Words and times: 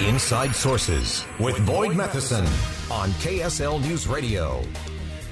Inside 0.00 0.56
Sources 0.56 1.24
with 1.38 1.64
Boyd 1.64 1.94
Matheson 1.94 2.44
on 2.90 3.10
KSL 3.20 3.80
News 3.80 4.08
Radio. 4.08 4.60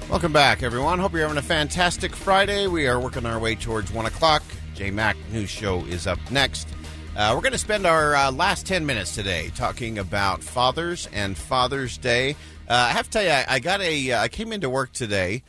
Welcome 0.09 0.31
back, 0.31 0.63
everyone. 0.63 0.99
Hope 0.99 1.11
you're 1.11 1.23
having 1.23 1.37
a 1.37 1.41
fantastic 1.41 2.15
Friday. 2.15 2.67
We 2.67 2.87
are 2.87 2.97
working 2.97 3.25
our 3.25 3.39
way 3.39 3.55
towards 3.55 3.91
1 3.91 4.05
o'clock. 4.05 4.41
J 4.73 4.89
Mac 4.89 5.17
News 5.33 5.49
Show 5.49 5.83
is 5.85 6.07
up 6.07 6.17
next. 6.31 6.69
Uh, 7.17 7.33
we're 7.35 7.41
going 7.41 7.51
to 7.51 7.57
spend 7.57 7.85
our 7.85 8.15
uh, 8.15 8.31
last 8.31 8.65
10 8.65 8.85
minutes 8.85 9.13
today 9.13 9.51
talking 9.53 9.99
about 9.99 10.41
fathers 10.41 11.09
and 11.11 11.37
Father's 11.37 11.97
Day. 11.97 12.31
Uh, 12.69 12.87
I 12.89 12.89
have 12.91 13.07
to 13.07 13.11
tell 13.11 13.23
you, 13.23 13.31
I, 13.31 13.45
I 13.49 13.59
got 13.59 13.81
a. 13.81 14.13
I 14.13 14.29
came 14.29 14.53
into 14.53 14.69
work 14.69 14.93
today 14.93 15.43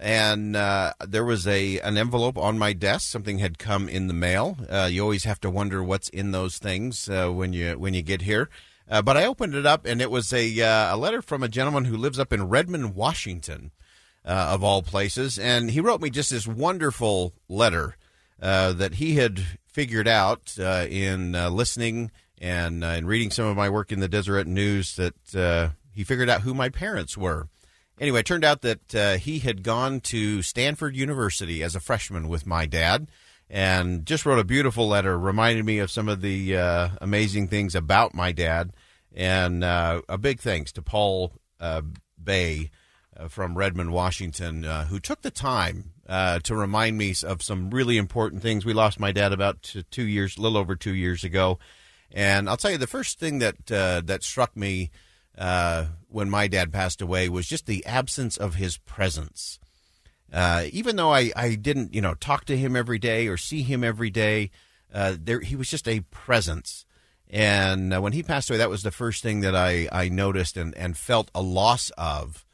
and 0.00 0.56
uh, 0.56 0.94
there 1.06 1.24
was 1.24 1.46
a 1.46 1.78
an 1.80 1.98
envelope 1.98 2.38
on 2.38 2.58
my 2.58 2.72
desk. 2.72 3.08
Something 3.08 3.38
had 3.38 3.58
come 3.58 3.86
in 3.88 4.06
the 4.08 4.14
mail. 4.14 4.56
Uh, 4.68 4.88
you 4.90 5.02
always 5.02 5.24
have 5.24 5.40
to 5.40 5.50
wonder 5.50 5.84
what's 5.84 6.08
in 6.08 6.32
those 6.32 6.56
things 6.56 7.08
uh, 7.08 7.28
when 7.28 7.52
you 7.52 7.78
when 7.78 7.92
you 7.92 8.00
get 8.00 8.22
here. 8.22 8.48
Uh, 8.90 9.02
but 9.02 9.18
I 9.18 9.26
opened 9.26 9.54
it 9.54 9.66
up, 9.66 9.84
and 9.84 10.00
it 10.00 10.10
was 10.10 10.32
a 10.32 10.60
uh, 10.62 10.94
a 10.94 10.96
letter 10.96 11.20
from 11.20 11.42
a 11.42 11.48
gentleman 11.48 11.84
who 11.84 11.98
lives 11.98 12.18
up 12.18 12.32
in 12.32 12.48
Redmond, 12.48 12.94
Washington, 12.94 13.72
uh, 14.24 14.48
of 14.52 14.64
all 14.64 14.80
places. 14.82 15.38
And 15.38 15.70
he 15.70 15.80
wrote 15.80 16.00
me 16.00 16.08
just 16.08 16.30
this 16.30 16.46
wonderful 16.46 17.34
letter 17.48 17.96
that 18.38 18.94
he 18.94 19.16
had 19.16 19.44
figured 19.66 20.08
out 20.08 20.58
in 20.58 21.32
listening 21.32 22.10
and 22.38 22.82
in 22.82 23.06
reading 23.06 23.30
some 23.30 23.44
of 23.44 23.56
my 23.56 23.68
work 23.68 23.92
in 23.92 24.00
the 24.00 24.08
Deseret 24.08 24.46
News 24.46 24.96
that 24.96 25.72
he 25.92 26.04
figured 26.04 26.30
out 26.30 26.40
who 26.40 26.54
my 26.54 26.70
parents 26.70 27.18
were. 27.18 27.48
Anyway, 28.00 28.20
it 28.20 28.26
turned 28.26 28.44
out 28.44 28.62
that 28.62 28.94
uh, 28.94 29.18
he 29.18 29.40
had 29.40 29.62
gone 29.62 30.00
to 30.00 30.40
Stanford 30.40 30.96
University 30.96 31.62
as 31.62 31.76
a 31.76 31.80
freshman 31.80 32.28
with 32.28 32.46
my 32.46 32.64
dad 32.64 33.08
and 33.50 34.06
just 34.06 34.24
wrote 34.24 34.38
a 34.38 34.44
beautiful 34.44 34.88
letter, 34.88 35.18
reminded 35.18 35.66
me 35.66 35.78
of 35.80 35.90
some 35.90 36.08
of 36.08 36.22
the 36.22 36.56
uh, 36.56 36.88
amazing 37.02 37.46
things 37.46 37.74
about 37.74 38.14
my 38.14 38.32
dad. 38.32 38.72
And 39.14 39.62
uh, 39.62 40.00
a 40.08 40.16
big 40.16 40.40
thanks 40.40 40.72
to 40.72 40.82
Paul 40.82 41.34
uh, 41.60 41.82
Bay 42.22 42.70
uh, 43.14 43.28
from 43.28 43.58
Redmond, 43.58 43.92
Washington, 43.92 44.64
uh, 44.64 44.86
who 44.86 44.98
took 44.98 45.20
the 45.20 45.30
time 45.30 45.92
to 46.08 46.56
remind 46.56 46.96
me 46.96 47.14
of 47.24 47.42
some 47.42 47.70
really 47.70 47.98
important 47.98 48.40
things. 48.40 48.64
We 48.64 48.72
lost 48.72 48.98
my 48.98 49.12
dad 49.12 49.32
about 49.32 49.74
two 49.90 50.04
years, 50.04 50.38
a 50.38 50.40
little 50.40 50.56
over 50.56 50.74
two 50.74 50.94
years 50.94 51.22
ago. 51.22 51.58
And 52.10 52.48
I'll 52.48 52.56
tell 52.56 52.70
you, 52.70 52.78
the 52.78 52.86
first 52.86 53.20
thing 53.20 53.40
that 53.40 53.66
that 53.66 54.22
struck 54.22 54.56
me 54.56 54.90
uh, 55.40 55.86
when 56.08 56.28
my 56.28 56.46
dad 56.46 56.72
passed 56.72 57.00
away 57.00 57.28
was 57.28 57.48
just 57.48 57.66
the 57.66 57.84
absence 57.86 58.36
of 58.36 58.56
his 58.56 58.76
presence. 58.76 59.58
Uh, 60.32 60.66
even 60.70 60.96
though 60.96 61.12
I, 61.12 61.32
I 61.34 61.54
didn't, 61.54 61.94
you 61.94 62.02
know, 62.02 62.14
talk 62.14 62.44
to 62.44 62.56
him 62.56 62.76
every 62.76 62.98
day 62.98 63.26
or 63.26 63.36
see 63.36 63.62
him 63.62 63.82
every 63.82 64.10
day, 64.10 64.50
uh, 64.94 65.16
there 65.18 65.40
he 65.40 65.56
was 65.56 65.70
just 65.70 65.88
a 65.88 66.00
presence. 66.10 66.84
And 67.30 67.94
uh, 67.94 68.00
when 68.00 68.12
he 68.12 68.22
passed 68.22 68.50
away, 68.50 68.58
that 68.58 68.70
was 68.70 68.82
the 68.82 68.90
first 68.90 69.22
thing 69.22 69.40
that 69.40 69.56
I, 69.56 69.88
I 69.90 70.08
noticed 70.08 70.56
and, 70.56 70.74
and 70.76 70.96
felt 70.96 71.30
a 71.34 71.42
loss 71.42 71.90
of. 71.96 72.44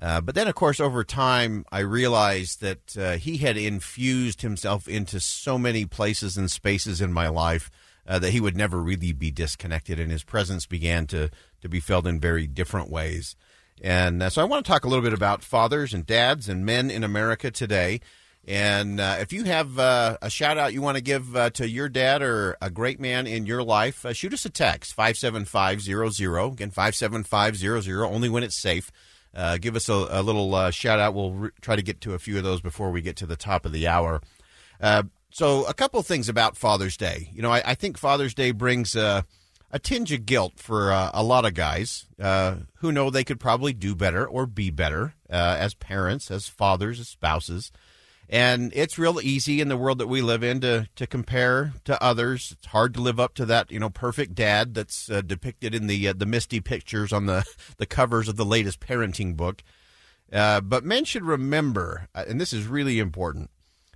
Uh, 0.00 0.20
but 0.22 0.34
then, 0.34 0.48
of 0.48 0.54
course, 0.54 0.80
over 0.80 1.04
time, 1.04 1.66
I 1.70 1.80
realized 1.80 2.62
that 2.62 2.96
uh, 2.96 3.16
he 3.18 3.36
had 3.36 3.58
infused 3.58 4.40
himself 4.40 4.88
into 4.88 5.20
so 5.20 5.58
many 5.58 5.84
places 5.84 6.38
and 6.38 6.50
spaces 6.50 7.02
in 7.02 7.12
my 7.12 7.28
life 7.28 7.70
uh, 8.06 8.18
that 8.18 8.30
he 8.30 8.40
would 8.40 8.56
never 8.56 8.80
really 8.80 9.12
be 9.12 9.30
disconnected, 9.30 9.98
and 9.98 10.10
his 10.10 10.24
presence 10.24 10.66
began 10.66 11.06
to 11.08 11.30
to 11.62 11.68
be 11.68 11.80
felt 11.80 12.06
in 12.06 12.18
very 12.18 12.46
different 12.46 12.90
ways. 12.90 13.36
And 13.80 14.22
uh, 14.22 14.30
so, 14.30 14.42
I 14.42 14.44
want 14.44 14.64
to 14.64 14.70
talk 14.70 14.84
a 14.84 14.88
little 14.88 15.02
bit 15.02 15.12
about 15.12 15.42
fathers 15.42 15.94
and 15.94 16.04
dads 16.04 16.48
and 16.48 16.66
men 16.66 16.90
in 16.90 17.04
America 17.04 17.50
today. 17.50 18.00
And 18.46 19.00
uh, 19.00 19.18
if 19.20 19.32
you 19.32 19.44
have 19.44 19.78
uh, 19.78 20.16
a 20.22 20.30
shout 20.30 20.56
out 20.58 20.72
you 20.72 20.80
want 20.80 20.96
to 20.96 21.02
give 21.02 21.36
uh, 21.36 21.50
to 21.50 21.68
your 21.68 21.88
dad 21.88 22.22
or 22.22 22.56
a 22.60 22.70
great 22.70 22.98
man 22.98 23.26
in 23.26 23.46
your 23.46 23.62
life, 23.62 24.04
uh, 24.04 24.12
shoot 24.12 24.32
us 24.32 24.44
a 24.44 24.50
text 24.50 24.94
57500. 24.94 26.52
Again, 26.52 26.70
57500, 26.70 28.04
only 28.06 28.28
when 28.28 28.42
it's 28.42 28.60
safe. 28.60 28.90
Uh, 29.34 29.58
give 29.58 29.76
us 29.76 29.88
a, 29.88 29.92
a 30.10 30.22
little 30.22 30.70
shout 30.70 30.98
out. 30.98 31.14
We'll 31.14 31.32
re- 31.32 31.50
try 31.60 31.76
to 31.76 31.82
get 31.82 32.00
to 32.02 32.14
a 32.14 32.18
few 32.18 32.38
of 32.38 32.44
those 32.44 32.60
before 32.60 32.90
we 32.90 33.02
get 33.02 33.16
to 33.16 33.26
the 33.26 33.36
top 33.36 33.64
of 33.64 33.72
the 33.72 33.86
hour. 33.86 34.20
So, 35.30 35.64
a 35.64 35.74
couple 35.74 36.02
things 36.02 36.28
about 36.28 36.56
Father's 36.56 36.96
Day. 36.96 37.30
You 37.32 37.42
know, 37.42 37.52
I, 37.52 37.62
I 37.64 37.74
think 37.74 37.98
Father's 37.98 38.34
Day 38.34 38.50
brings 38.50 38.96
a 38.96 39.24
tinge 39.82 40.12
of 40.12 40.26
guilt 40.26 40.54
for 40.56 40.90
a 40.90 41.22
lot 41.22 41.44
of 41.44 41.54
guys 41.54 42.06
who 42.18 42.92
know 42.92 43.10
they 43.10 43.24
could 43.24 43.40
probably 43.40 43.72
do 43.72 43.94
better 43.94 44.26
or 44.26 44.46
be 44.46 44.70
better 44.70 45.14
as 45.28 45.74
parents, 45.74 46.30
as 46.30 46.48
fathers, 46.48 46.98
as 46.98 47.08
spouses. 47.08 47.70
And 48.32 48.70
it's 48.76 48.96
real 48.96 49.20
easy 49.20 49.60
in 49.60 49.66
the 49.66 49.76
world 49.76 49.98
that 49.98 50.06
we 50.06 50.22
live 50.22 50.44
in 50.44 50.60
to, 50.60 50.88
to 50.94 51.06
compare 51.08 51.72
to 51.84 52.00
others. 52.00 52.54
It's 52.56 52.66
hard 52.66 52.94
to 52.94 53.00
live 53.00 53.18
up 53.18 53.34
to 53.34 53.46
that, 53.46 53.72
you 53.72 53.80
know, 53.80 53.90
perfect 53.90 54.36
dad 54.36 54.72
that's 54.72 55.10
uh, 55.10 55.20
depicted 55.20 55.74
in 55.74 55.88
the 55.88 56.06
uh, 56.06 56.12
the 56.16 56.26
misty 56.26 56.60
pictures 56.60 57.12
on 57.12 57.26
the, 57.26 57.44
the 57.78 57.86
covers 57.86 58.28
of 58.28 58.36
the 58.36 58.44
latest 58.44 58.78
parenting 58.78 59.36
book. 59.36 59.64
Uh, 60.32 60.60
but 60.60 60.84
men 60.84 61.04
should 61.04 61.24
remember, 61.24 62.06
uh, 62.14 62.22
and 62.28 62.40
this 62.40 62.52
is 62.52 62.68
really 62.68 63.00
important, 63.00 63.50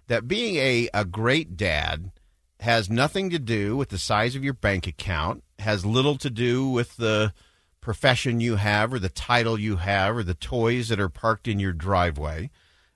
that 0.09 0.29
being 0.29 0.57
a, 0.57 0.89
a 0.93 1.05
great 1.05 1.57
dad 1.57 2.13
has 2.61 2.89
nothing 2.89 3.31
to 3.31 3.39
do 3.39 3.77
with 3.77 3.91
the 3.91 3.99
size 3.99 4.37
of 4.37 4.45
your 4.45 4.55
bank 4.55 4.87
account, 4.87 5.43
has 5.59 5.85
little 5.85 6.17
to 6.19 6.31
do 6.31 6.69
with 6.69 6.97
the 6.97 7.33
profession 7.81 8.41
you 8.41 8.57
have 8.57 8.93
or 8.93 8.99
the 8.99 9.09
title 9.09 9.59
you 9.61 9.77
have 9.77 10.17
or 10.17 10.23
the 10.23 10.35
toys 10.35 10.89
that 10.89 10.99
are 11.01 11.11
parked 11.11 11.47
in 11.47 11.61
your 11.61 11.73
driveway. 11.73 12.51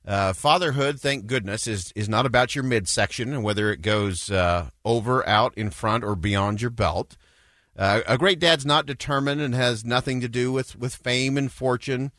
Uh, 0.06 0.32
fatherhood, 0.32 0.98
thank 0.98 1.26
goodness, 1.26 1.66
is 1.66 1.92
is 1.94 2.08
not 2.08 2.24
about 2.24 2.54
your 2.54 2.64
midsection 2.64 3.34
and 3.34 3.44
whether 3.44 3.70
it 3.70 3.82
goes 3.82 4.30
uh, 4.30 4.70
over, 4.82 5.26
out, 5.28 5.52
in 5.58 5.68
front, 5.68 6.02
or 6.02 6.16
beyond 6.16 6.62
your 6.62 6.70
belt. 6.70 7.18
Uh, 7.76 8.00
a 8.06 8.16
great 8.16 8.38
dad's 8.38 8.64
not 8.64 8.86
determined 8.86 9.40
and 9.40 9.54
has 9.54 9.84
nothing 9.84 10.20
to 10.22 10.28
do 10.28 10.50
with, 10.50 10.76
with 10.76 10.94
fame 10.94 11.36
and 11.36 11.52
fortune, 11.52 12.10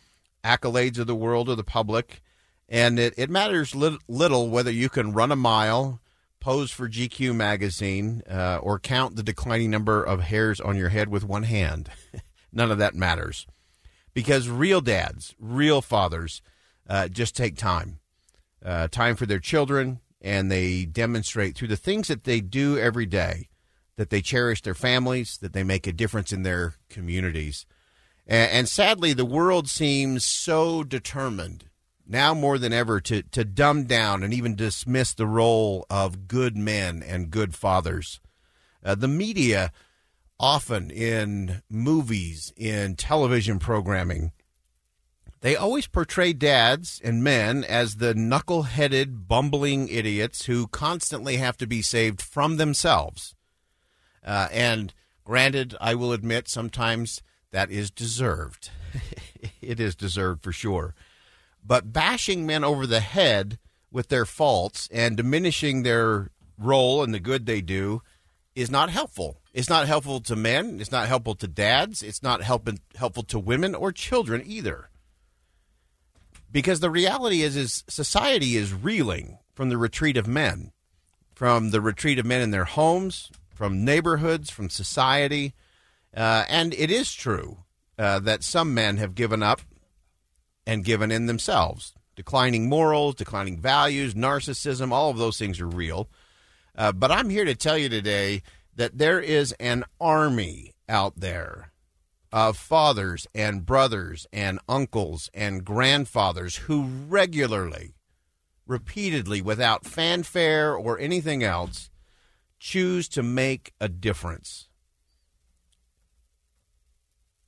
accolades 0.44 1.00
of 1.00 1.08
the 1.08 1.16
world 1.16 1.50
or 1.50 1.56
the 1.56 1.64
public. 1.64 2.22
And 2.70 3.00
it, 3.00 3.16
it 3.18 3.30
matters 3.30 3.76
li- 3.76 3.98
little 4.08 4.50
whether 4.50 4.72
you 4.72 4.90
can 4.90 5.12
run 5.12 5.32
a 5.32 5.36
mile, 5.36 6.00
pose 6.40 6.72
for 6.72 6.88
GQ 6.88 7.36
magazine, 7.36 8.22
uh, 8.30 8.60
or 8.62 8.80
count 8.80 9.16
the 9.16 9.24
declining 9.24 9.72
number 9.72 10.04
of 10.04 10.22
hairs 10.22 10.62
on 10.62 10.78
your 10.78 10.90
head 10.90 11.10
with 11.10 11.24
one 11.24 11.44
hand. 11.44 11.90
None 12.54 12.72
of 12.72 12.78
that 12.78 12.94
matters. 12.94 13.48
Because 14.14 14.48
real 14.48 14.82
dads, 14.82 15.36
real 15.40 15.82
fathers, 15.82 16.42
uh, 16.88 17.08
just 17.08 17.36
take 17.36 17.58
time, 17.58 18.00
uh, 18.64 18.88
time 18.88 19.16
for 19.16 19.26
their 19.26 19.40
children, 19.40 20.00
and 20.22 20.52
they 20.52 20.86
demonstrate 20.86 21.56
through 21.56 21.68
the 21.70 21.76
things 21.76 22.08
that 22.08 22.24
they 22.24 22.40
do 22.40 22.78
every 22.78 23.06
day 23.06 23.50
that 24.00 24.12
they 24.12 24.22
cherish 24.22 24.62
their 24.62 24.74
families, 24.74 25.38
that 25.40 25.52
they 25.52 25.62
make 25.62 25.86
a 25.86 25.92
difference 25.92 26.32
in 26.32 26.44
their 26.44 26.76
communities. 26.90 27.66
And, 28.26 28.50
and 28.50 28.70
sadly, 28.70 29.12
the 29.12 29.26
world 29.26 29.68
seems 29.68 30.24
so 30.24 30.86
determined 30.86 31.66
now 32.10 32.34
more 32.34 32.58
than 32.58 32.74
ever 32.74 33.00
to, 33.00 33.22
to 33.22 33.46
dumb 33.46 33.86
down 33.86 34.24
and 34.24 34.34
even 34.34 34.56
dismiss 34.56 35.14
the 35.14 35.28
role 35.28 35.86
of 35.90 36.28
good 36.28 36.58
men 36.58 37.04
and 37.04 37.30
good 37.30 37.56
fathers. 37.56 38.20
Uh, 38.84 38.96
the 38.96 39.08
media, 39.08 39.72
often 40.40 40.90
in 40.90 41.62
movies, 41.70 42.52
in 42.58 42.96
television 42.96 43.60
programming, 43.60 44.32
they 45.42 45.56
always 45.56 45.88
portray 45.88 46.34
dads 46.34 47.00
and 47.04 47.24
men 47.24 47.64
as 47.64 47.96
the 47.96 48.14
knuckle 48.14 48.64
headed, 48.64 49.28
bumbling 49.28 49.88
idiots 49.88 50.46
who 50.46 50.68
constantly 50.68 51.38
have 51.38 51.58
to 51.58 51.68
be 51.68 51.82
saved 51.82 52.22
from 52.22 52.58
themselves. 52.58 53.36
Uh, 54.26 54.50
and 54.52 54.94
granted, 55.24 55.76
I 55.80 55.96
will 55.96 56.12
admit 56.12 56.50
sometimes 56.50 57.22
that 57.52 57.72
is 57.72 57.90
deserved. 57.90 58.72
it 59.62 59.80
is 59.80 59.96
deserved 59.96 60.44
for 60.44 60.52
sure. 60.52 60.96
But 61.66 61.94
bashing 61.94 62.46
men 62.46 62.64
over 62.64 62.88
the 62.88 63.00
head 63.00 63.60
with 63.92 64.08
their 64.10 64.26
faults 64.26 64.90
and 64.92 65.18
diminishing 65.18 65.84
their 65.84 66.32
role 66.58 67.04
and 67.04 67.14
the 67.14 67.20
good 67.20 67.46
they 67.46 67.62
do 67.62 68.02
is 68.56 68.70
not 68.72 68.90
helpful. 68.90 69.42
It's 69.54 69.70
not 69.70 69.88
helpful 69.88 70.20
to 70.22 70.36
men. 70.36 70.80
It's 70.82 70.92
not 70.92 71.08
helpful 71.08 71.36
to 71.36 71.48
dads. 71.48 72.04
It's 72.04 72.22
not 72.24 72.42
helping, 72.44 72.80
helpful 72.96 73.24
to 73.24 73.40
women 73.40 73.76
or 73.76 73.92
children 73.92 74.44
either 74.46 74.90
because 76.52 76.80
the 76.80 76.90
reality 76.90 77.42
is 77.42 77.56
is 77.56 77.84
society 77.88 78.56
is 78.58 78.74
reeling 78.74 79.38
from 79.54 79.70
the 79.70 79.78
retreat 79.78 80.18
of 80.18 80.28
men 80.28 80.72
from 81.36 81.70
the 81.70 81.80
retreat 81.82 82.18
of 82.20 82.26
men 82.26 82.42
in 82.42 82.52
their 82.52 82.66
homes 82.66 83.30
from 83.54 83.86
neighborhoods 83.86 84.50
from 84.50 84.70
society 84.70 85.54
Uh, 86.16 86.44
and 86.50 86.74
it 86.74 86.90
is 86.90 87.14
true 87.14 87.60
uh, 88.00 88.18
that 88.20 88.44
some 88.44 88.74
men 88.74 88.98
have 88.98 89.14
given 89.14 89.44
up 89.44 89.62
and 90.70 90.86
given 90.86 91.12
in 91.12 91.26
themselves. 91.26 91.96
Declining 92.16 92.70
morals, 92.70 93.16
declining 93.16 93.60
values, 93.60 94.14
narcissism, 94.14 94.92
all 94.92 95.10
of 95.10 95.18
those 95.18 95.40
things 95.40 95.60
are 95.60 95.68
real. 95.68 96.08
Uh, 96.78 96.92
but 96.92 97.12
I'm 97.12 97.32
here 97.32 97.44
to 97.44 97.56
tell 97.56 97.76
you 97.76 97.90
today 97.90 98.44
that 98.76 99.00
there 99.00 99.20
is 99.20 99.52
an 99.54 99.84
army 100.00 100.76
out 100.88 101.14
there 101.18 101.72
of 102.32 102.56
fathers 102.56 103.26
and 103.34 103.66
brothers 103.66 104.28
and 104.32 104.60
uncles 104.70 105.32
and 105.34 105.66
grandfathers 105.66 106.58
who 106.58 106.84
regularly, 106.84 107.96
repeatedly, 108.68 109.42
without 109.42 109.88
fanfare 109.88 110.76
or 110.76 111.00
anything 111.00 111.44
else, 111.44 111.90
choose 112.60 113.08
to 113.10 113.24
make 113.24 113.74
a 113.82 113.90
difference. 113.90 114.69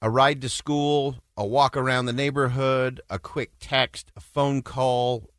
A 0.04 0.10
ride 0.10 0.42
to 0.42 0.50
school, 0.50 1.18
a 1.38 1.46
walk 1.46 1.78
around 1.78 2.06
the 2.06 2.14
neighborhood, 2.14 3.02
a 3.10 3.20
quick 3.20 3.52
text, 3.60 4.12
a 4.16 4.20
phone 4.20 4.64
call, 4.64 5.30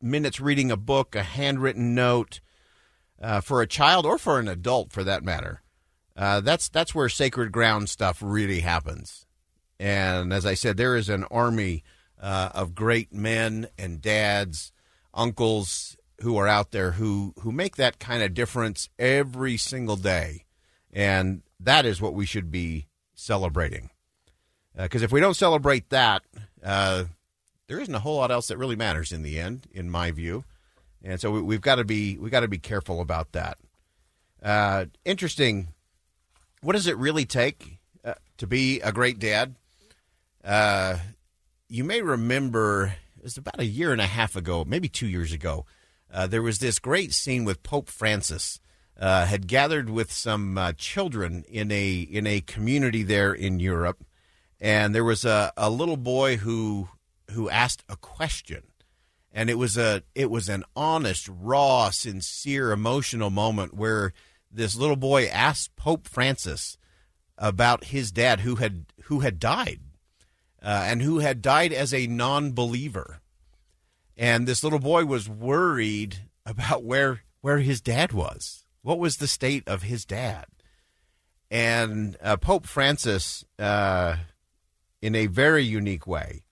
minutes 0.00 0.38
reading 0.38 0.70
a 0.70 0.76
book, 0.76 1.16
a 1.16 1.24
handwritten 1.24 1.96
note, 1.96 2.40
uh, 3.20 3.40
for 3.40 3.60
a 3.60 3.66
child 3.66 4.06
or 4.06 4.16
for 4.16 4.38
an 4.38 4.46
adult 4.46 4.92
for 4.92 5.02
that 5.02 5.24
matter. 5.24 5.62
Uh, 6.16 6.40
that's 6.40 6.68
that's 6.68 6.94
where 6.94 7.08
sacred 7.08 7.50
ground 7.50 7.90
stuff 7.90 8.18
really 8.22 8.60
happens. 8.60 9.26
And 9.80 10.32
as 10.32 10.46
I 10.46 10.54
said, 10.54 10.76
there 10.76 10.94
is 10.94 11.08
an 11.08 11.24
army 11.24 11.82
uh, 12.20 12.50
of 12.54 12.76
great 12.76 13.12
men 13.12 13.66
and 13.76 14.00
dads, 14.00 14.72
uncles 15.12 15.96
who 16.20 16.36
are 16.36 16.46
out 16.46 16.70
there 16.70 16.92
who 16.92 17.34
who 17.40 17.50
make 17.50 17.74
that 17.76 17.98
kind 17.98 18.22
of 18.22 18.32
difference 18.32 18.88
every 18.96 19.56
single 19.56 19.96
day, 19.96 20.44
and 20.92 21.42
that 21.58 21.84
is 21.84 22.00
what 22.00 22.14
we 22.14 22.26
should 22.26 22.52
be 22.52 22.86
celebrating. 23.14 23.90
Because 24.76 25.02
uh, 25.02 25.06
if 25.06 25.12
we 25.12 25.20
don't 25.20 25.36
celebrate 25.36 25.90
that, 25.90 26.22
uh, 26.62 27.04
there 27.66 27.80
isn't 27.80 27.94
a 27.94 28.00
whole 28.00 28.16
lot 28.16 28.30
else 28.30 28.48
that 28.48 28.58
really 28.58 28.76
matters 28.76 29.12
in 29.12 29.22
the 29.22 29.38
end, 29.38 29.66
in 29.72 29.90
my 29.90 30.10
view. 30.10 30.44
And 31.02 31.20
so 31.20 31.30
we, 31.30 31.54
have 31.54 31.62
got 31.62 31.76
to 31.76 31.84
be 31.84 32.16
we 32.18 32.30
got 32.30 32.40
to 32.40 32.48
be 32.48 32.58
careful 32.58 33.00
about 33.00 33.32
that. 33.32 33.58
Uh, 34.42 34.86
interesting 35.04 35.68
what 36.62 36.72
does 36.72 36.86
it 36.86 36.96
really 36.96 37.26
take 37.26 37.78
to 38.38 38.46
be 38.46 38.80
a 38.80 38.90
great 38.90 39.18
dad? 39.18 39.54
You 41.68 41.84
may 41.84 42.02
remember 42.02 42.94
it 43.18 43.24
was 43.24 43.38
about 43.38 43.58
a 43.58 43.64
year 43.64 43.90
and 43.90 44.00
a 44.00 44.06
half 44.06 44.36
ago, 44.36 44.64
maybe 44.66 44.88
two 44.88 45.06
years 45.06 45.32
ago. 45.32 45.64
Uh, 46.12 46.26
there 46.26 46.42
was 46.42 46.58
this 46.58 46.78
great 46.78 47.12
scene 47.12 47.44
with 47.44 47.62
Pope 47.62 47.88
Francis 47.88 48.60
uh, 49.00 49.24
had 49.26 49.48
gathered 49.48 49.88
with 49.88 50.12
some 50.12 50.58
uh, 50.58 50.72
children 50.74 51.42
in 51.48 51.72
a 51.72 52.00
in 52.00 52.26
a 52.26 52.42
community 52.42 53.02
there 53.02 53.32
in 53.32 53.58
Europe, 53.60 54.04
and 54.64 54.94
there 54.94 55.04
was 55.04 55.26
a, 55.26 55.52
a 55.58 55.68
little 55.68 55.98
boy 55.98 56.38
who 56.38 56.88
who 57.32 57.50
asked 57.50 57.84
a 57.86 57.96
question, 57.96 58.62
and 59.30 59.50
it 59.50 59.58
was 59.58 59.76
a 59.76 60.02
it 60.14 60.30
was 60.30 60.48
an 60.48 60.64
honest, 60.74 61.28
raw, 61.28 61.90
sincere, 61.90 62.72
emotional 62.72 63.28
moment 63.28 63.74
where 63.74 64.14
this 64.50 64.74
little 64.74 64.96
boy 64.96 65.26
asked 65.26 65.76
Pope 65.76 66.08
Francis 66.08 66.78
about 67.36 67.84
his 67.84 68.10
dad 68.10 68.40
who 68.40 68.54
had 68.54 68.86
who 69.04 69.20
had 69.20 69.38
died 69.38 69.80
uh, 70.62 70.84
and 70.86 71.02
who 71.02 71.18
had 71.18 71.42
died 71.42 71.74
as 71.74 71.92
a 71.92 72.06
non-believer. 72.06 73.20
And 74.16 74.46
this 74.46 74.64
little 74.64 74.78
boy 74.78 75.04
was 75.04 75.28
worried 75.28 76.20
about 76.46 76.82
where 76.82 77.20
where 77.42 77.58
his 77.58 77.82
dad 77.82 78.12
was. 78.12 78.64
What 78.80 78.98
was 78.98 79.18
the 79.18 79.28
state 79.28 79.68
of 79.68 79.82
his 79.82 80.06
dad? 80.06 80.46
And 81.50 82.16
uh, 82.22 82.38
pope 82.38 82.66
francis 82.66 83.44
uh, 83.58 84.16
in 85.04 85.14
a 85.14 85.26
very 85.26 85.64
unique 85.64 86.06
way 86.06 86.42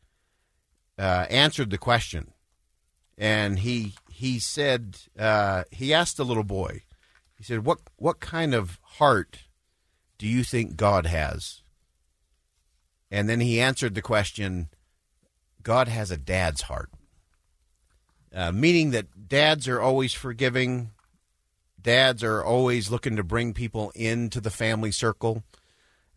uh, 0.99 1.26
answered 1.31 1.70
the 1.70 1.78
question 1.78 2.32
and 3.16 3.60
he 3.60 3.94
he 4.10 4.38
said 4.38 4.99
uh, 5.19 5.64
he 5.70 5.94
asked 5.94 6.16
the 6.16 6.25
little 6.25 6.44
boy 6.44 6.82
he 7.43 7.46
said, 7.46 7.64
"What 7.64 7.81
what 7.96 8.20
kind 8.20 8.54
of 8.54 8.78
heart 8.82 9.46
do 10.16 10.28
you 10.28 10.44
think 10.44 10.76
God 10.76 11.06
has?" 11.06 11.62
And 13.10 13.28
then 13.28 13.40
he 13.40 13.60
answered 13.60 13.96
the 13.96 14.00
question, 14.00 14.69
"God 15.60 15.88
has 15.88 16.12
a 16.12 16.16
dad's 16.16 16.62
heart." 16.62 16.90
Uh, 18.32 18.52
meaning 18.52 18.93
that 18.93 19.28
dads 19.28 19.66
are 19.66 19.81
always 19.81 20.12
forgiving. 20.12 20.93
Dads 21.81 22.22
are 22.22 22.44
always 22.44 22.93
looking 22.93 23.16
to 23.16 23.25
bring 23.25 23.54
people 23.54 23.90
into 23.96 24.40
the 24.40 24.49
family 24.49 24.93
circle. 24.93 25.43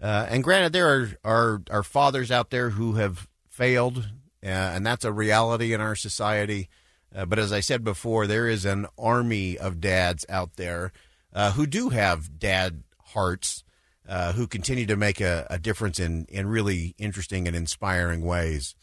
Uh, 0.01 0.27
and 0.29 0.43
granted, 0.43 0.73
there 0.73 0.87
are, 0.89 1.09
are, 1.23 1.61
are 1.69 1.83
fathers 1.83 2.31
out 2.31 2.49
there 2.49 2.71
who 2.71 2.93
have 2.93 3.27
failed, 3.49 3.97
uh, 4.43 4.47
and 4.47 4.85
that's 4.85 5.05
a 5.05 5.11
reality 5.11 5.73
in 5.73 5.81
our 5.81 5.95
society. 5.95 6.69
Uh, 7.15 7.25
but 7.25 7.39
as 7.39 7.53
I 7.53 7.61
said 7.61 7.83
before, 7.83 8.27
there 8.27 8.47
is 8.47 8.65
an 8.65 8.87
army 8.97 9.57
of 9.57 9.79
dads 9.79 10.25
out 10.27 10.57
there 10.57 10.91
uh, 11.33 11.51
who 11.53 11.65
do 11.65 11.89
have 11.89 12.39
dad 12.39 12.83
hearts, 13.07 13.63
uh, 14.07 14.33
who 14.33 14.47
continue 14.47 14.85
to 14.85 14.97
make 14.97 15.21
a, 15.21 15.47
a, 15.49 15.57
difference 15.57 15.99
in, 15.99 16.25
in 16.25 16.47
really 16.47 16.93
interesting 16.97 17.47
and 17.47 17.55
inspiring 17.55 18.21
ways. 18.21 18.75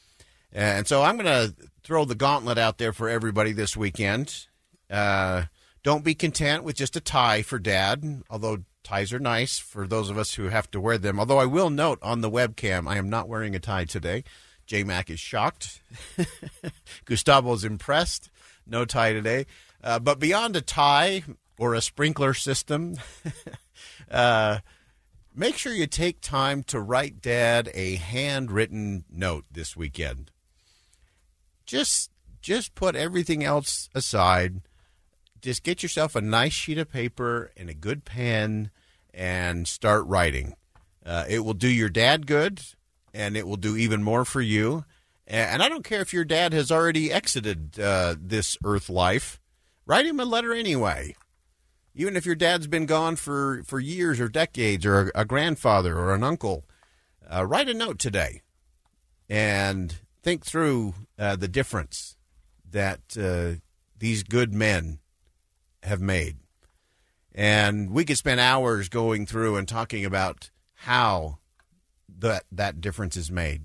And 0.53 0.87
so 0.87 1.03
I'm 1.03 1.17
going 1.17 1.27
to 1.27 1.55
throw 1.83 2.05
the 2.05 2.15
gauntlet 2.15 2.59
out 2.59 2.79
there 2.79 2.93
for 2.93 3.09
everybody 3.09 3.53
this 3.53 3.77
weekend. 3.77 4.47
Uh, 4.91 5.45
don't 5.83 6.05
be 6.05 6.15
content 6.15 6.65
with 6.65 6.77
just 6.77 6.97
a 6.97 7.01
tie 7.01 7.43
for 7.43 7.59
dad, 7.59 8.23
although 8.29 8.59
ties 8.85 9.13
are 9.13 9.19
nice 9.19 9.59
for 9.59 9.87
those 9.87 10.11
of 10.11 10.19
us 10.19 10.35
who 10.35 10.49
have 10.49 10.71
to 10.73 10.81
wear 10.81 10.99
them. 10.99 11.19
Although 11.19 11.39
I 11.39 11.47
will 11.47 11.71
note 11.71 11.99
on 12.03 12.21
the 12.21 12.31
webcam, 12.31 12.89
I 12.89 12.97
am 12.97 13.09
not 13.09 13.29
wearing 13.29 13.55
a 13.55 13.61
tie 13.61 13.85
today. 13.85 14.25
J 14.67 14.85
Mac 14.85 15.11
is 15.11 15.21
shocked. 15.21 15.81
Gustavo 17.05 17.53
is 17.53 17.65
impressed. 17.65 18.31
No 18.67 18.85
tie 18.85 19.13
today. 19.13 19.47
Uh, 19.83 19.99
but 19.99 20.21
beyond 20.21 20.55
a 20.55 20.61
tie, 20.61 21.25
or 21.59 21.75
a 21.75 21.81
sprinkler 21.81 22.35
system, 22.35 22.97
uh, 24.11 24.59
make 25.35 25.57
sure 25.57 25.73
you 25.73 25.87
take 25.87 26.21
time 26.21 26.63
to 26.65 26.81
write 26.81 27.21
dad 27.23 27.71
a 27.75 27.97
handwritten 27.97 29.05
note 29.09 29.45
this 29.51 29.77
weekend. 29.77 30.31
Just 31.65 32.11
just 32.41 32.75
put 32.75 32.97
everything 32.97 33.45
else 33.45 33.89
aside. 33.95 34.63
Just 35.43 35.63
get 35.63 35.83
yourself 35.83 36.17
a 36.17 36.21
nice 36.21 36.53
sheet 36.53 36.79
of 36.79 36.91
paper 36.91 37.51
and 37.57 37.69
a 37.69 37.75
good 37.75 38.05
pen 38.05 38.71
and 39.13 39.69
start 39.69 40.07
writing. 40.07 40.55
Uh, 41.05 41.25
it 41.29 41.41
will 41.41 41.55
do 41.55 41.69
your 41.69 41.91
dad 41.91 42.27
good, 42.27 42.63
and 43.13 43.37
it 43.37 43.47
will 43.47 43.57
do 43.57 43.77
even 43.77 44.03
more 44.03 44.25
for 44.25 44.41
you. 44.41 44.85
And 45.27 45.63
I 45.63 45.69
don't 45.69 45.85
care 45.85 46.01
if 46.01 46.15
your 46.15 46.25
dad 46.25 46.53
has 46.53 46.71
already 46.71 47.13
exited 47.13 47.79
uh, 47.79 48.15
this 48.19 48.57
earth 48.65 48.89
life. 48.89 49.41
Write 49.85 50.07
him 50.07 50.21
a 50.21 50.25
letter 50.25 50.55
anyway 50.55 51.15
even 51.95 52.17
if 52.17 52.25
your 52.25 52.35
dad's 52.35 52.67
been 52.67 52.87
gone 52.87 53.17
for, 53.17 53.63
for 53.65 53.79
years 53.79 54.21
or 54.21 54.29
decades, 54.29 54.87
or 54.87 55.11
a, 55.15 55.23
a 55.23 55.25
grandfather 55.25 55.97
or 55.99 56.15
an 56.15 56.25
uncle, 56.25 56.65
uh, 57.33 57.45
write 57.45 57.69
a 57.69 57.75
note 57.75 57.99
today 57.99 58.41
and 59.29 59.97
think 60.23 60.45
through 60.45 60.95
uh, 61.19 61.37
the 61.37 61.49
difference 61.49 62.17
that 62.69 63.01
uh, 63.19 63.61
these 63.99 64.23
good 64.23 64.55
men 64.55 64.99
have 65.83 66.01
made. 66.01 66.37
And 67.35 67.91
we 67.91 68.05
could 68.05 68.19
spend 68.19 68.41
hours 68.41 68.89
going 68.89 69.27
through 69.27 69.57
and 69.57 69.67
talking 69.67 70.05
about 70.05 70.51
how 70.75 71.39
that 72.19 72.45
that 72.53 72.81
difference 72.81 73.17
is 73.17 73.31
made 73.31 73.63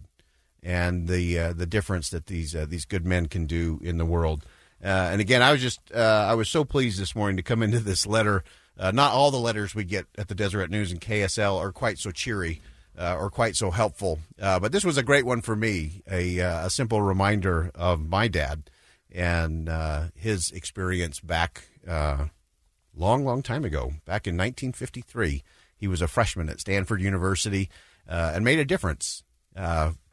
and 0.63 1.07
the 1.07 1.39
uh, 1.39 1.53
the 1.53 1.65
difference 1.65 2.09
that 2.09 2.27
these 2.27 2.55
uh, 2.55 2.65
these 2.67 2.85
good 2.85 3.05
men 3.05 3.27
can 3.27 3.45
do 3.45 3.79
in 3.83 3.97
the 3.97 4.05
world. 4.05 4.45
Uh, 4.83 5.09
and 5.11 5.21
again, 5.21 5.41
I 5.41 5.51
was 5.51 5.61
just 5.61 5.79
uh, 5.93 6.27
I 6.29 6.33
was 6.35 6.49
so 6.49 6.63
pleased 6.63 6.99
this 6.99 7.15
morning 7.15 7.37
to 7.37 7.43
come 7.43 7.63
into 7.63 7.79
this 7.79 8.05
letter. 8.05 8.43
Uh, 8.77 8.91
not 8.91 9.11
all 9.11 9.31
the 9.31 9.37
letters 9.37 9.73
we 9.73 9.83
get 9.83 10.05
at 10.17 10.27
the 10.27 10.35
Deseret 10.35 10.69
News 10.69 10.91
and 10.91 11.01
KSL 11.01 11.57
are 11.57 11.71
quite 11.71 11.97
so 11.97 12.11
cheery 12.11 12.61
uh, 12.97 13.15
or 13.17 13.31
quite 13.31 13.55
so 13.55 13.71
helpful, 13.71 14.19
but 14.37 14.71
this 14.71 14.83
was 14.83 14.97
a 14.97 15.03
great 15.03 15.25
one 15.25 15.41
for 15.41 15.55
me. 15.55 16.03
A, 16.09 16.37
a 16.37 16.69
simple 16.69 17.01
reminder 17.01 17.71
of 17.73 18.07
my 18.07 18.27
dad 18.27 18.69
and 19.11 19.67
his 20.13 20.51
experience 20.51 21.19
back 21.19 21.69
long, 21.87 23.25
long 23.25 23.41
time 23.41 23.65
ago, 23.65 23.93
back 24.05 24.27
in 24.27 24.35
1953. 24.35 25.43
He 25.75 25.87
was 25.87 26.01
a 26.01 26.07
freshman 26.07 26.49
at 26.49 26.59
Stanford 26.59 27.01
University 27.01 27.69
and 28.07 28.43
made 28.43 28.59
a 28.59 28.65
difference 28.65 29.23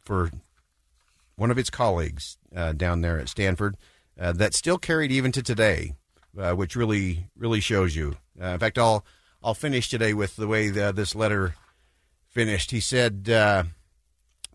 for 0.05 0.31
one 1.37 1.51
of 1.51 1.57
his 1.57 1.71
colleagues 1.71 2.39
down 2.77 3.01
there 3.01 3.19
at 3.19 3.29
Stanford 3.29 3.77
uh, 4.19 4.33
that 4.33 4.55
still 4.55 4.79
carried 4.79 5.13
even 5.13 5.33
to 5.33 5.43
today, 5.43 5.95
uh, 6.39 6.53
which 6.53 6.77
really 6.77 7.29
really 7.37 7.61
shows 7.61 7.97
you. 7.97 8.17
Uh, 8.41 8.47
in 8.49 8.59
fact, 8.59 8.79
I'll 8.79 9.05
I'll 9.43 9.55
finish 9.55 9.89
today 9.89 10.15
with 10.15 10.37
the 10.37 10.47
way 10.47 10.71
the, 10.71 10.93
this 10.93 11.15
letter 11.15 11.55
finished. 12.29 12.71
He 12.71 12.81
said, 12.81 13.29
uh, 13.29 13.65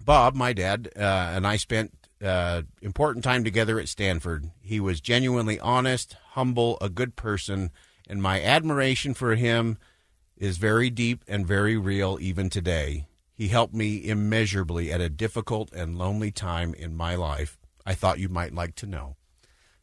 "Bob, 0.03 0.35
my 0.35 0.53
dad, 0.53 0.89
uh, 0.95 0.99
and 1.33 1.45
I 1.45 1.57
spent 1.57 1.93
uh, 2.23 2.63
important 2.81 3.23
time 3.23 3.43
together 3.43 3.79
at 3.79 3.89
Stanford. 3.89 4.49
He 4.61 4.79
was 4.79 5.01
genuinely 5.01 5.59
honest, 5.59 6.15
humble, 6.39 6.77
a 6.79 6.89
good 6.89 7.15
person, 7.15 7.69
and 8.07 8.21
my 8.21 8.41
admiration 8.41 9.13
for 9.13 9.35
him." 9.35 9.77
is 10.39 10.57
very 10.57 10.89
deep 10.89 11.23
and 11.27 11.45
very 11.45 11.77
real 11.77 12.17
even 12.21 12.49
today. 12.49 13.05
He 13.33 13.49
helped 13.49 13.73
me 13.73 14.07
immeasurably 14.07 14.91
at 14.91 15.01
a 15.01 15.09
difficult 15.09 15.71
and 15.73 15.97
lonely 15.97 16.31
time 16.31 16.73
in 16.73 16.95
my 16.95 17.15
life. 17.15 17.57
I 17.85 17.93
thought 17.93 18.19
you 18.19 18.29
might 18.29 18.53
like 18.53 18.75
to 18.75 18.85
know. 18.85 19.15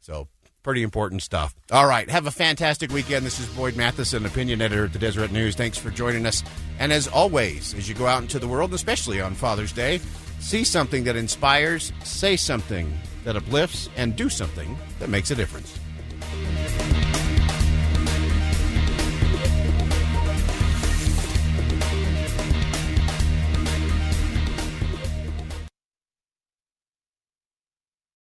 So, 0.00 0.28
pretty 0.62 0.82
important 0.82 1.22
stuff. 1.22 1.54
All 1.70 1.86
right, 1.86 2.08
have 2.10 2.26
a 2.26 2.30
fantastic 2.30 2.90
weekend. 2.90 3.24
This 3.24 3.38
is 3.38 3.46
Boyd 3.48 3.76
Matheson, 3.76 4.26
opinion 4.26 4.60
editor 4.60 4.86
at 4.86 4.92
the 4.92 4.98
Deseret 4.98 5.32
News. 5.32 5.54
Thanks 5.54 5.78
for 5.78 5.90
joining 5.90 6.26
us. 6.26 6.42
And 6.78 6.92
as 6.92 7.06
always, 7.08 7.74
as 7.74 7.88
you 7.88 7.94
go 7.94 8.06
out 8.06 8.22
into 8.22 8.38
the 8.38 8.48
world, 8.48 8.74
especially 8.74 9.20
on 9.20 9.34
Father's 9.34 9.72
Day, 9.72 10.00
see 10.40 10.64
something 10.64 11.04
that 11.04 11.16
inspires, 11.16 11.92
say 12.04 12.36
something 12.36 12.92
that 13.24 13.36
uplifts, 13.36 13.88
and 13.96 14.16
do 14.16 14.28
something 14.28 14.76
that 14.98 15.08
makes 15.08 15.30
a 15.30 15.34
difference. 15.34 15.78